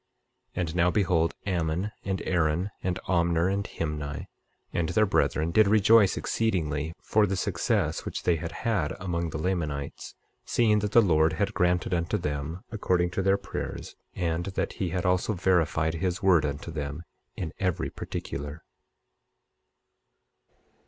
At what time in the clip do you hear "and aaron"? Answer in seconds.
2.03-2.71